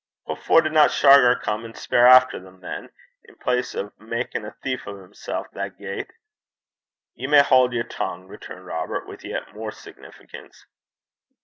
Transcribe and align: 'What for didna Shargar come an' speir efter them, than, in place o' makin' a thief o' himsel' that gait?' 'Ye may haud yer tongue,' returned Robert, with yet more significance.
'What 0.23 0.39
for 0.39 0.63
didna 0.63 0.89
Shargar 0.89 1.35
come 1.39 1.63
an' 1.63 1.75
speir 1.75 2.07
efter 2.07 2.39
them, 2.39 2.59
than, 2.61 2.89
in 3.25 3.35
place 3.35 3.75
o' 3.75 3.93
makin' 3.99 4.43
a 4.45 4.55
thief 4.63 4.87
o' 4.87 4.97
himsel' 4.99 5.45
that 5.53 5.77
gait?' 5.77 6.11
'Ye 7.13 7.27
may 7.27 7.43
haud 7.43 7.71
yer 7.71 7.83
tongue,' 7.83 8.27
returned 8.27 8.65
Robert, 8.65 9.07
with 9.07 9.23
yet 9.23 9.53
more 9.53 9.69
significance. 9.71 10.65